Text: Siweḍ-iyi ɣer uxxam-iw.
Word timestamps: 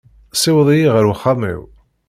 Siweḍ-iyi 0.35 0.89
ɣer 0.95 1.05
uxxam-iw. 1.11 1.61